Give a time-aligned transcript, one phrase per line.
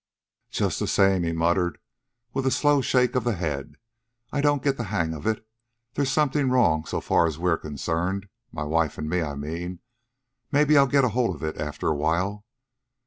[0.49, 1.77] "Just the same," he muttered,
[2.33, 3.75] with a slow shake of the head,
[4.31, 5.47] "I don't get the hang of it.
[5.93, 9.79] There's something wrong so far as we're concerned my wife an' me, I mean.
[10.51, 12.45] Maybe I'll get hold of it after a while."